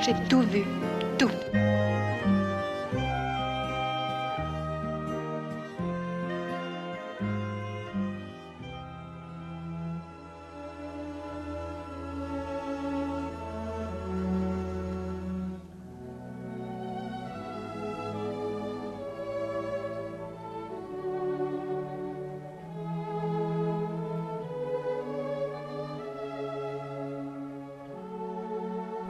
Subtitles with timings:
[0.00, 0.64] J'ai tout vu.
[1.16, 1.30] Tout.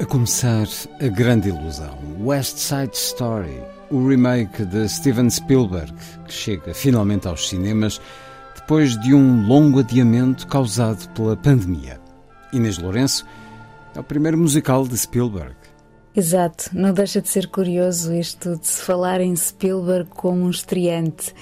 [0.02, 0.66] A começar,
[1.00, 1.96] a grande ilusão.
[2.18, 5.94] West Side Story, o remake de Steven Spielberg,
[6.26, 8.00] que chega finalmente aos cinemas
[8.56, 12.00] depois de um longo adiamento causado pela pandemia.
[12.52, 13.24] Inês Lourenço
[13.94, 15.54] é o primeiro musical de Spielberg.
[16.16, 21.32] Exato, não deixa de ser curioso isto de se falar em Spielberg como um estreante.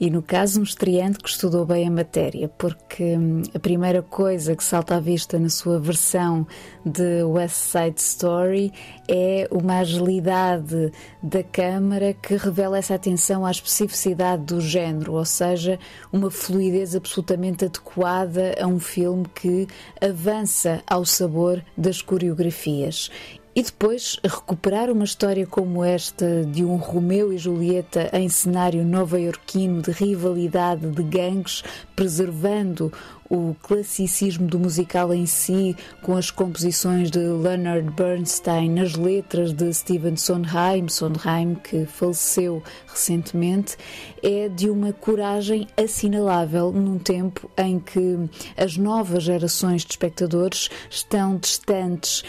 [0.00, 4.56] E no caso, um estreante que estudou bem a matéria, porque hum, a primeira coisa
[4.56, 6.46] que salta à vista na sua versão
[6.84, 8.72] de West Side Story
[9.06, 10.92] é uma agilidade
[11.22, 15.78] da câmara que revela essa atenção à especificidade do género, ou seja,
[16.12, 19.68] uma fluidez absolutamente adequada a um filme que
[20.00, 23.10] avança ao sabor das coreografias.
[23.56, 29.80] E depois recuperar uma história como esta de um Romeu e Julieta em cenário nova-iorquino
[29.80, 31.62] de rivalidade de gangues,
[31.94, 32.92] preservando
[33.28, 39.72] o classicismo do musical em si, com as composições de Leonard Bernstein, nas letras de
[39.72, 43.76] Stephen Sondheim, Sondheim que faleceu recentemente,
[44.22, 48.18] é de uma coragem assinalável num tempo em que
[48.56, 52.22] as novas gerações de espectadores estão distantes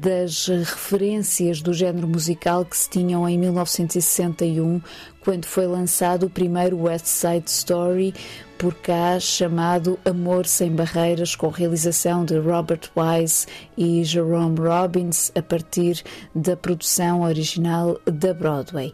[0.00, 4.80] das referências do género musical que se tinham em 1961,
[5.20, 8.14] quando foi lançado o primeiro West Side Story,
[8.58, 13.46] por cá chamado Amor Sem Barreiras, com realização de Robert Wise
[13.76, 16.02] e Jerome Robbins, a partir
[16.34, 18.92] da produção original da Broadway.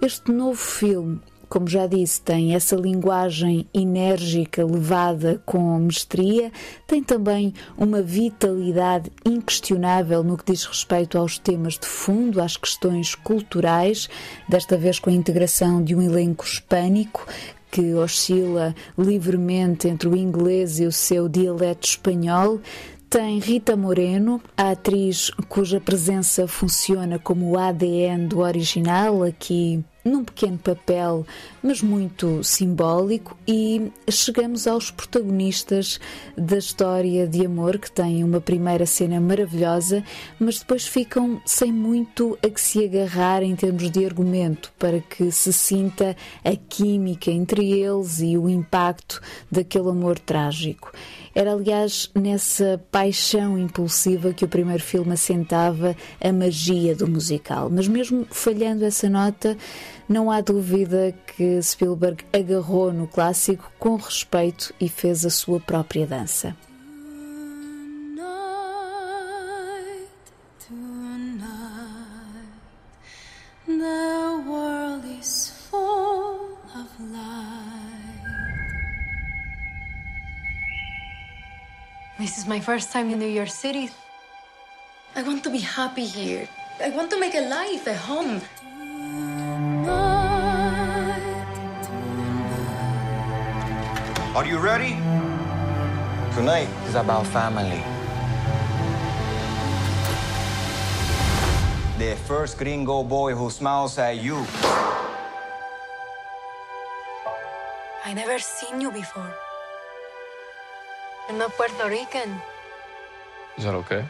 [0.00, 1.20] Este novo filme
[1.52, 6.50] como já disse, tem essa linguagem enérgica levada com mestria,
[6.86, 13.14] tem também uma vitalidade inquestionável no que diz respeito aos temas de fundo, às questões
[13.14, 14.08] culturais,
[14.48, 17.26] desta vez com a integração de um elenco hispânico
[17.72, 22.60] que oscila livremente entre o inglês e o seu dialeto espanhol.
[23.08, 30.24] Tem Rita Moreno, a atriz cuja presença funciona como o ADN do original, aqui num
[30.24, 31.26] pequeno papel,
[31.62, 36.00] mas muito simbólico, e chegamos aos protagonistas
[36.36, 40.02] da história de amor, que têm uma primeira cena maravilhosa,
[40.38, 45.30] mas depois ficam sem muito a que se agarrar em termos de argumento, para que
[45.30, 49.20] se sinta a química entre eles e o impacto
[49.50, 50.92] daquele amor trágico.
[51.34, 57.70] Era, aliás, nessa paixão impulsiva que o primeiro filme assentava a magia do musical.
[57.70, 59.56] Mas, mesmo falhando essa nota,
[60.08, 66.06] não há dúvida que Spielberg agarrou no clássico com respeito e fez a sua própria
[66.06, 66.54] dança.
[82.22, 83.90] This is my first time in New York City.
[85.16, 86.46] I want to be happy here.
[86.78, 88.40] I want to make a life, a home.
[94.38, 94.94] Are you ready?
[96.38, 97.82] Tonight is about family.
[101.98, 104.46] The first gringo boy who smiles at you.
[108.04, 109.34] I never seen you before.
[111.28, 112.34] I'm not Puerto Rican.
[113.56, 114.04] Is that okay?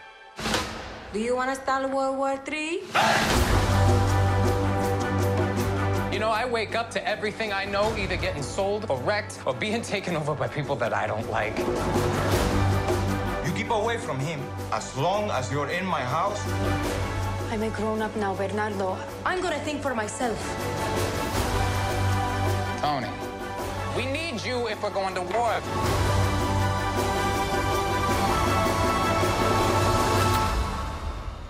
[1.13, 2.81] Do you want to start World War III?
[6.13, 9.53] You know, I wake up to everything I know either getting sold or wrecked or
[9.55, 11.59] being taken over by people that I don't like.
[13.47, 14.41] You keep away from him.
[14.73, 16.41] As long as you're in my house,
[17.51, 18.97] I'm a grown up now, Bernardo.
[19.27, 20.39] I'm gonna think for myself.
[22.81, 23.11] Tony,
[23.97, 26.22] we need you if we're going to war.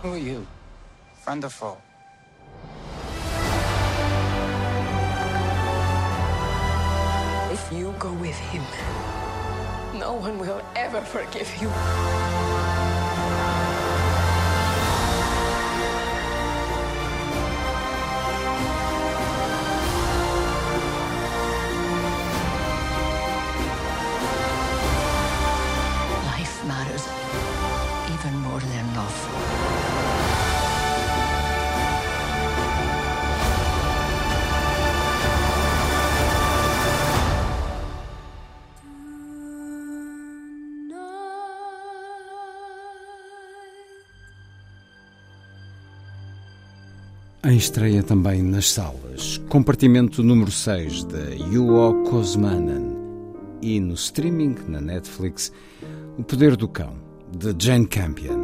[0.02, 0.44] Who are you?
[1.14, 1.76] Friend or foe?
[7.52, 8.64] If you go with him,
[9.96, 11.70] no one will ever forgive you.
[47.44, 52.97] Em estreia também nas salas, compartimento número 6 de Yuo Kosmanen
[53.61, 55.53] e no streaming na Netflix
[56.17, 56.94] O Poder do Cão,
[57.37, 58.42] de Jane Campion.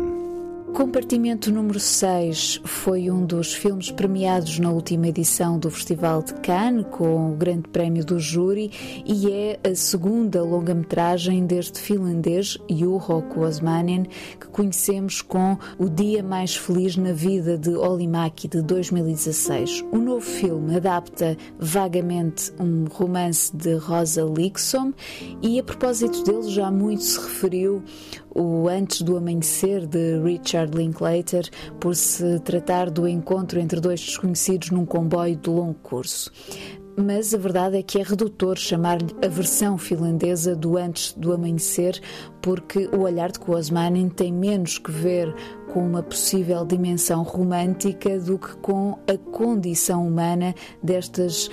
[0.78, 6.86] Compartimento número 6 foi um dos filmes premiados na última edição do Festival de Cannes,
[6.92, 8.70] com o Grande Prémio do Júri,
[9.04, 14.04] e é a segunda longa-metragem deste finlandês, Juho Kuosmanen,
[14.38, 19.84] que conhecemos com O Dia Mais Feliz na Vida de Olimaki, de 2016.
[19.90, 24.94] O novo filme adapta vagamente um romance de Rosa Liksom
[25.42, 27.82] e, a propósito dele, já muito se referiu
[28.38, 31.50] o Antes do Amanhecer de Richard Linklater,
[31.81, 36.31] por se tratar do encontro entre dois desconhecidos num comboio de longo curso.
[36.96, 42.00] Mas a verdade é que é redutor chamar-lhe a versão finlandesa do Antes do Amanhecer,
[42.43, 45.32] porque o olhar de Kuosmanen tem menos que ver
[45.73, 51.49] com uma possível dimensão romântica do que com a condição humana destas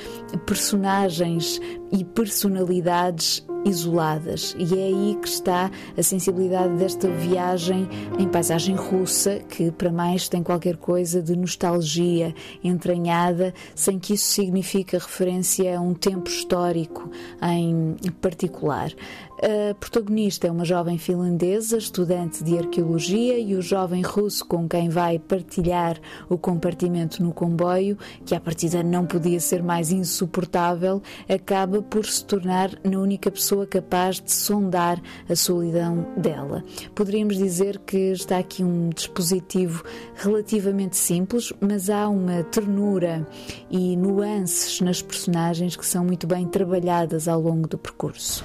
[0.48, 1.60] personagens
[1.92, 4.56] e personalidades isoladas.
[4.58, 10.30] E é aí que está a sensibilidade desta viagem em paisagem russa, que para mais
[10.30, 12.34] tem qualquer coisa de nostalgia
[12.64, 17.10] entranhada, sem que isso signifique referência a um tempo histórico
[17.42, 18.92] em particular.
[19.38, 24.88] A protagonista é uma jovem finlandesa, estudante de arqueologia, e o jovem russo com quem
[24.90, 31.82] vai partilhar o compartimento no comboio, que à partida não podia ser mais insuportável, acaba
[31.82, 36.65] por se tornar na única pessoa capaz de sondar a solidão dela.
[36.95, 39.85] Poderíamos dizer que está aqui um dispositivo
[40.17, 43.27] relativamente simples, mas há uma ternura
[43.71, 48.45] e nuances nas personagens que são muito bem trabalhadas ao longo do percurso.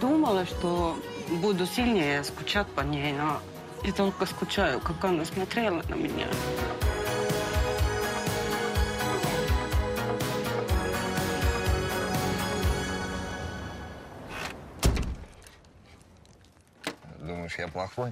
[0.00, 0.96] Думала, что
[1.40, 3.40] буду сильнее скучать по ней, но
[3.84, 6.26] я только скучаю, как она смотрела на меня.
[17.73, 18.11] Lá foi.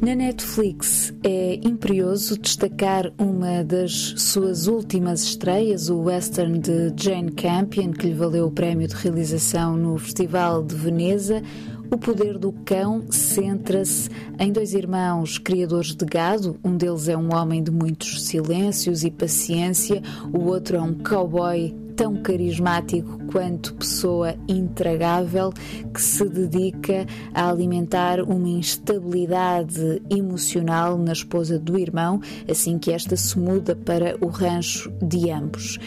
[0.00, 7.90] Na Netflix é imperioso destacar uma das suas últimas estreias, o western de Jane Campion,
[7.90, 11.42] que lhe valeu o prémio de realização no Festival de Veneza.
[11.90, 14.08] O Poder do Cão centra-se
[14.38, 16.60] em dois irmãos criadores de gado.
[16.62, 21.87] Um deles é um homem de muitos silêncios e paciência, o outro é um cowboy
[21.98, 25.52] tão carismático quanto pessoa intragável
[25.92, 33.16] que se dedica a alimentar uma instabilidade emocional na esposa do irmão assim que esta
[33.16, 35.80] se muda para o rancho de ambos.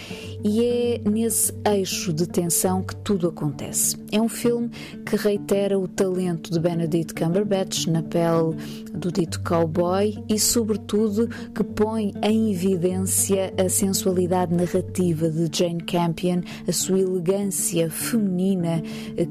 [0.43, 3.95] E é nesse eixo de tensão que tudo acontece.
[4.11, 4.69] É um filme
[5.05, 8.55] que reitera o talento de Benedict Cumberbatch na pele
[8.91, 16.00] do dito cowboy e, sobretudo, que põe em evidência a sensualidade narrativa de Jane Campion,
[16.67, 18.81] a sua elegância feminina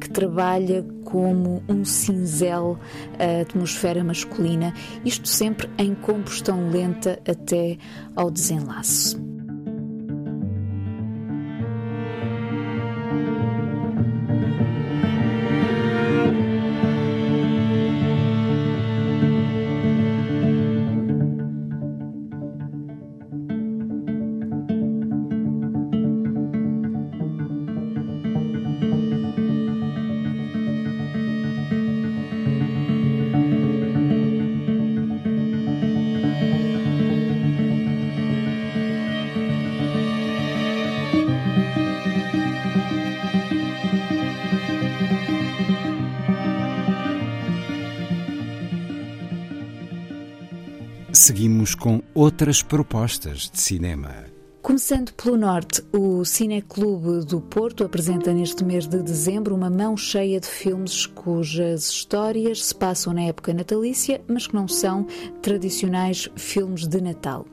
[0.00, 2.78] que trabalha como um cinzel
[3.18, 4.72] a atmosfera masculina,
[5.04, 7.76] isto sempre em combustão lenta até
[8.14, 9.39] ao desenlace.
[51.30, 54.24] Seguimos com outras propostas de cinema.
[54.60, 60.40] Começando pelo norte, o Cineclube do Porto apresenta neste mês de dezembro uma mão cheia
[60.40, 65.06] de filmes cujas histórias se passam na época natalícia, mas que não são
[65.42, 67.46] tradicionais filmes de Natal.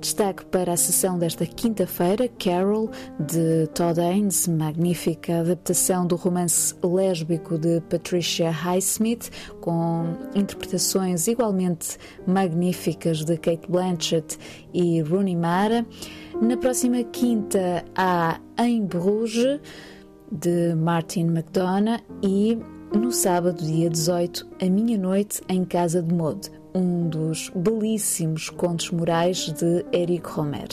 [0.00, 7.58] Destaque para a sessão desta quinta-feira, Carol, de Todd Haynes, magnífica adaptação do romance lésbico
[7.58, 14.38] de Patricia Highsmith, com interpretações igualmente magníficas de Kate Blanchett
[14.72, 15.86] e Rooney Mara.
[16.42, 18.13] Na próxima quinta há
[18.58, 19.60] Em Bruges,
[20.30, 22.58] de Martin McDonough, e
[22.94, 28.90] no sábado, dia 18, A Minha Noite em Casa de Mode, um dos belíssimos contos
[28.90, 30.68] morais de Eric Romer.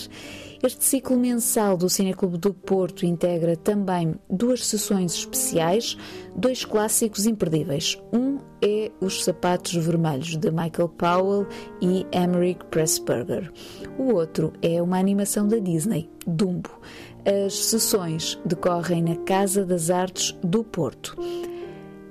[0.63, 5.97] Este ciclo mensal do Cineclube do Porto integra também duas sessões especiais,
[6.35, 7.99] dois clássicos imperdíveis.
[8.13, 11.47] Um é Os Sapatos Vermelhos, de Michael Powell
[11.81, 13.51] e Emmerich Pressburger.
[13.97, 16.69] O outro é uma animação da Disney, Dumbo.
[17.23, 21.15] As sessões decorrem na Casa das Artes do Porto.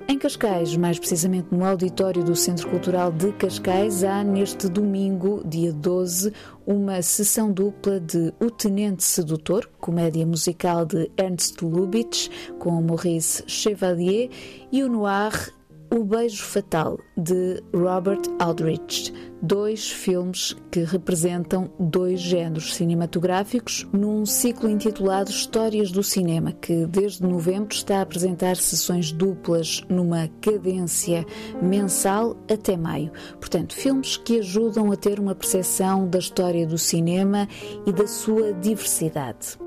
[0.07, 5.73] Em Cascais, mais precisamente no auditório do Centro Cultural de Cascais, há neste domingo, dia
[5.73, 6.33] 12,
[6.65, 12.29] uma sessão dupla de O Tenente Sedutor, comédia musical de Ernst Lubitsch,
[12.61, 14.31] com Maurice Chevalier,
[14.71, 15.53] e o Noir
[15.91, 24.71] o Beijo Fatal, de Robert Aldrich, dois filmes que representam dois géneros cinematográficos num ciclo
[24.71, 31.27] intitulado Histórias do Cinema, que desde novembro está a apresentar sessões duplas numa cadência
[31.61, 33.11] mensal até maio.
[33.41, 37.49] Portanto, filmes que ajudam a ter uma percepção da história do cinema
[37.85, 39.59] e da sua diversidade.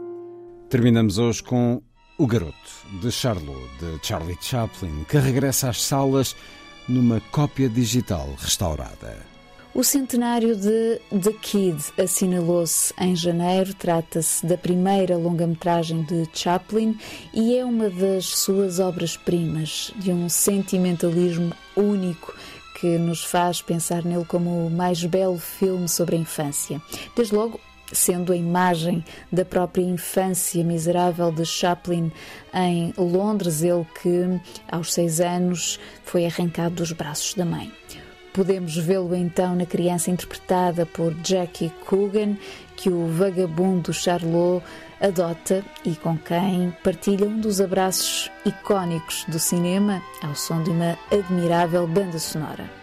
[0.69, 1.81] Terminamos hoje com
[2.17, 2.53] o Garoto,
[3.01, 6.35] de Charlot, de Charlie Chaplin, que regressa às salas
[6.87, 9.33] numa cópia digital restaurada.
[9.73, 13.73] O centenário de The Kid assinalou-se em janeiro.
[13.73, 16.95] Trata-se da primeira longa-metragem de Chaplin
[17.33, 22.35] e é uma das suas obras-primas, de um sentimentalismo único
[22.79, 26.79] que nos faz pensar nele como o mais belo filme sobre a infância.
[27.15, 27.59] Desde logo,
[27.93, 32.11] sendo a imagem da própria infância miserável de Chaplin
[32.53, 37.71] em Londres, ele que aos seis anos foi arrancado dos braços da mãe.
[38.33, 42.35] Podemos vê-lo então na criança interpretada por Jackie Coogan,
[42.75, 44.63] que o vagabundo Charlot
[44.99, 50.97] adota e com quem partilha um dos abraços icónicos do cinema ao som de uma
[51.11, 52.82] admirável banda sonora.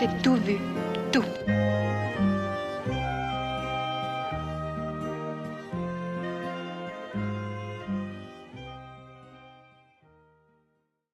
[0.00, 0.79] J'ai tout vu.